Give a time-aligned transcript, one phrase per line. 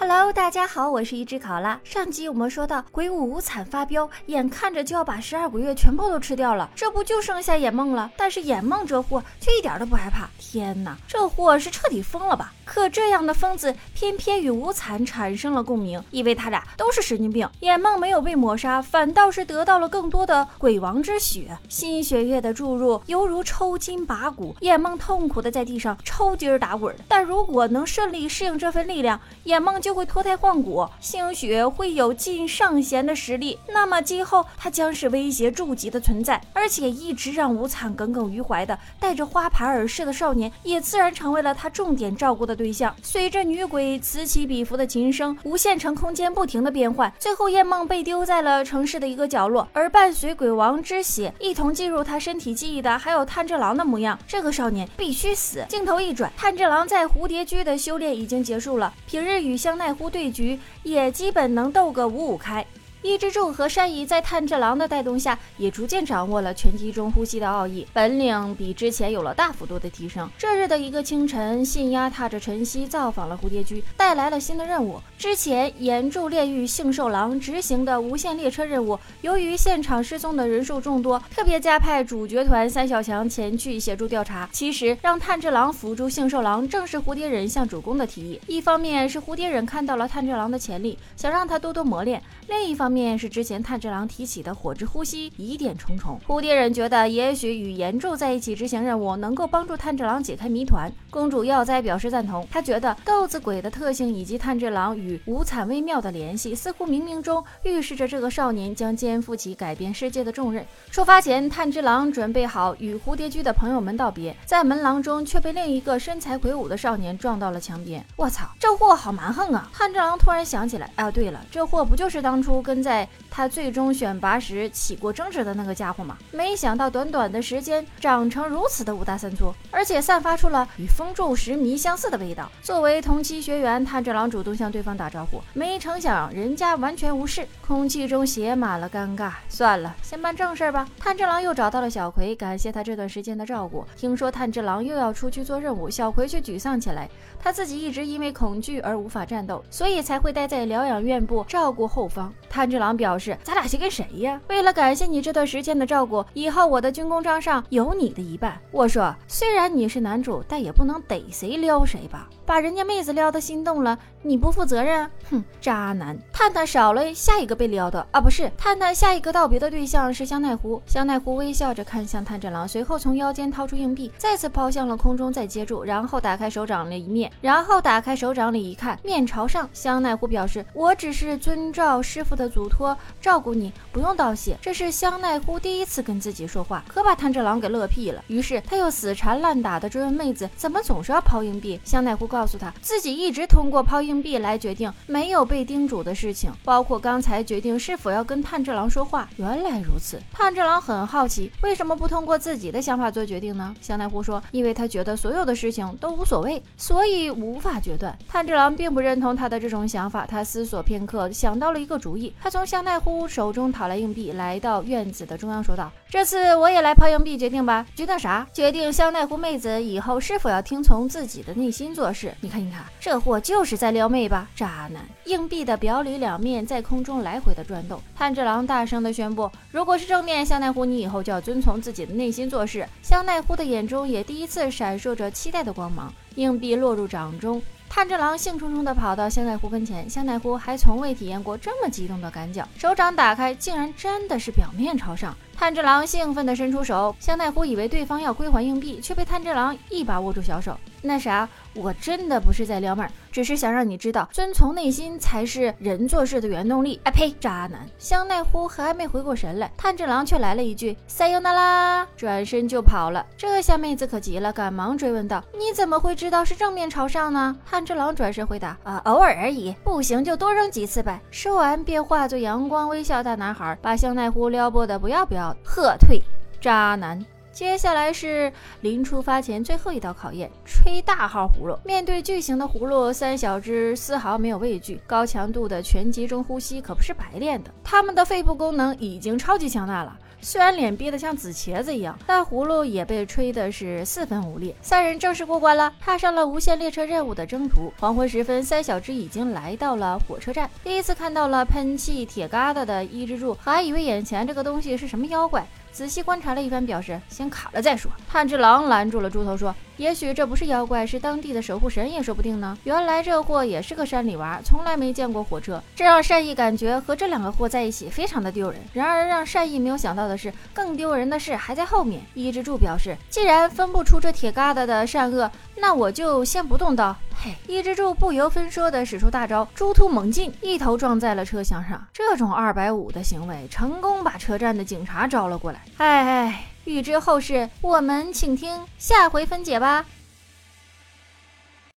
[0.00, 1.80] Hello，大家好，我是一只考拉。
[1.82, 8.08] 上集我们说到鬼舞无惨发飙，眼看着就要把十二鬼月全部都吃掉了，这不就剩下眼梦了？
[8.16, 10.30] 但是眼梦这货却一点都不害怕。
[10.38, 12.52] 天哪，这货是彻底疯了吧？
[12.64, 17.48] 可这样的疯子偏偏与无惨产生了共鸣，因为他俩都是神经病。
[17.60, 24.54] 眼梦没有被抹杀，反倒是得到了更多的鬼王之血，新血液的注入犹如抽筋拔骨。
[24.60, 29.87] 眼梦痛苦的在地上抽筋打滚，但如果能顺利适应这份力量，眼梦就。
[29.88, 42.94] 就会脱胎换骨，兴许会有进上弦的实力，那么今后他将是威胁筑级的存在，而且一直让无惨耿耿于怀的带着花牌耳饰的少年，也自然成为了他重点照顾的对象。
[43.02, 54.18] 随着女鬼此起彼伏的琴声，无限城空间不停的变换，最后夜梦被丢在了城市的一个角落，而伴随鬼王之血一同进入他身体记忆的，还有炭治郎的模样。
[54.26, 55.64] 这个少年必须死。
[55.66, 59.77] 镜头一转，炭治郎在蝴蝶居的修炼已经结束了，平日与香。
[59.78, 62.66] 奈乎对局也基本能斗个五五开。
[63.02, 70.28] 伊之助和山乙在炭治郎的带动下，也逐渐掌握了拳击中呼吸的奥义，本领比之前有了大幅度的提升。
[70.36, 75.00] 这日的一个清晨，信鸭踏着晨曦造访了蝴蝶居，带来了新的任务。
[75.16, 84.48] 之前岩柱炼狱杏寿郎执行的无限列车任务，由于现场失踪的人数众多，特别加派主角团三小强前去协助调查。
[84.52, 88.40] 其实让炭治郎辅助杏寿郎，正是蝴蝶忍向主公的提议。
[88.48, 96.20] 一方面是蝴蝶忍看到了炭治郎的潜力，想让他多多磨练；另一方，面是之前炭治郎提起的火之呼吸，疑点重重。
[96.26, 100.90] 蝴蝶忍觉得，也许与岩柱在一起执行任务，能够帮助炭治郎解开谜团。
[101.10, 110.64] 公主耀哉表示赞同，她觉得豆子鬼的特性以及炭治郎与无惨微妙的联系，似乎冥冥中预示着这个少年将肩负起改变世界的重任。
[110.90, 118.04] 出发前，炭治郎准备好与蝴蝶居的朋友们道别，在门廊中却被另一个身材魁梧的少年撞到了墙边。
[118.16, 119.70] 我操，这货好蛮横啊！
[119.72, 126.16] 炭治郎突然想起来，啊，对了，这货不就是当初跟 在他最终选拔时起过争执的那个家伙吗？
[126.32, 132.50] 没想到短短的时间长成如此的五大三粗，而且散发出了与风柱石迷相似的味道。
[132.62, 139.32] 作为同期学员，炭治郎主动向对方打招呼，没成想人家完全无视，空气中写满了尴尬。
[139.48, 140.88] 算了，先办正事吧。
[140.98, 143.84] 炭治郎又找到了小葵，感谢他这段时间的照顾。
[143.96, 147.08] 听说炭治郎又要出去做任务，小葵却沮丧起来。
[147.40, 152.32] 他自己一直因为恐惧而无法战斗，所以才会待在疗养院部照顾后方。
[152.48, 154.40] 炭治郎表示：“咱俩谁跟谁呀？
[154.48, 162.28] 为了感谢你这段时间的照顾，以后我的军功章上有你的一半。”我说：“虽然你是男主，但也不能逮谁撩谁吧？
[162.48, 165.08] 把人家妹子撩的心动了，你不负责任？
[165.30, 170.82] 哼，渣男！”探探少了下一个被撩的啊，不是探探，下一个道别的对象是香奈乎。
[170.86, 179.68] 香奈乎微笑着看向炭治郎，随后从腰间掏出硬币，再次抛向了空中，再接住，然后打开手掌里一面，然后打开手掌里一看，面朝上。
[179.74, 184.56] 香奈乎表示：“我只是遵照师傅的。”嘱托照顾你，不用道谢。
[184.62, 188.24] 这是香奈乎第一次跟自己说话，可把炭治郎给乐屁了。
[188.26, 191.78] 于是他又死缠烂打的追问妹子，怎么总是要抛硬币？
[191.84, 199.28] 香奈乎告告诉他自己一直通过抛硬币来决定没有被叮嘱的事情，包括刚才决定是否要跟炭治郎说话。
[199.38, 203.74] 原来如此，炭治郎很好奇，为什么不通过自己的想法做决定呢？
[203.80, 208.16] 香奈乎说，因为他觉得所有的事情都无所谓，所以无法决断。
[208.28, 212.32] 炭治郎并不认同他的这种想法，他思索片刻，想到了一个主意。
[212.40, 217.84] 他从香奈乎手中讨来硬币，来到院子的中央，说道：“这次我也来抛硬币，决定吧。
[217.96, 218.46] 决定啥？
[218.52, 222.27] 决定香奈乎妹子以后是否要听从自己的内心做事。
[222.40, 224.48] 你看，你看，这货就是在撩妹吧？
[224.54, 225.06] 渣男！
[225.26, 228.00] 硬币的表里两面在空中来回的转动。
[228.16, 232.86] 炭治郎大声的宣布：如果是正面，香奈乎，你以后就要遵从自己的内心做事。
[233.02, 236.12] 香奈乎的眼中也第一次闪烁着期待的光芒。
[236.36, 237.60] 硬币落入掌中。
[237.90, 245.34] 炭治郎兴冲冲地跑到香奈乎跟前，香奈乎还从未体验过这么激动的感脚，手掌打开，竟然真的是表面朝上。
[245.56, 250.78] 炭治郎兴奋地伸出手，香奈乎以为对方要归还硬币，却被炭治郎一把握住小手。
[251.02, 257.00] 那啥，我真的不是在撩妹儿，只是想让你知道，遵从内心才是人做事的原动力。
[257.04, 257.86] 哎呸，渣男！
[257.98, 263.24] 香奈乎还没回过神来，炭治郎却来了一句“塞尤那拉”，转身就跑了。
[263.36, 275.58] 这下妹子可急了，赶忙追问道：“你怎么会知道是正面朝上呢？”炭治郎转身回答：“啊，偶尔而已，不行就多扔几次呗。”说完便化作阳光微笑大男孩，把香奈乎撩拨的不要不要的。
[275.64, 276.22] 喝退，
[276.60, 277.24] 渣男。
[277.58, 278.52] 接下来是
[278.82, 281.76] 临出发前最后一道考验，吹大号葫芦。
[281.84, 285.00] 面对巨型的葫芦，三小只丝毫没有畏惧。
[285.08, 290.16] 高强度的全集中呼吸可不是白练的，他们的肺部功能已经超级强大了。
[290.40, 294.72] 虽然脸憋得像紫茄子一样，但葫芦也被吹的是四分五裂。
[294.80, 297.92] 三人正式过关了，踏上了无限列车任务的征途。
[297.98, 305.66] 黄昏时分，三小只已经来到了火车站，第一次看到了喷气铁疙瘩的伊之助，还以为眼前这个东西是什么妖怪。
[305.98, 308.08] 仔细观察了一番，表示先卡了再说。
[308.28, 318.80] 炭治郎拦住了猪头，说：“也许这不是妖怪，是当地的守护神也说不定呢。”原来这货也是个山里娃，从来没见过火车，这让善意感觉和这两个货在一起非常的丢人。
[318.94, 322.22] 然而让善意没有想到的是，更丢人的事还在后面。
[322.32, 327.14] 伊之助表示，既然分不出这铁疙瘩的善恶，那我就先不动刀。
[327.40, 332.04] 嘿，伊之助不由分说的使出大招，猪突猛进，一头撞在了车厢上。
[332.12, 335.80] 这种二百五的行为，成功把车站的警察招了过来。
[335.98, 340.06] 哎哎，欲知后事，我们请听下回分解吧。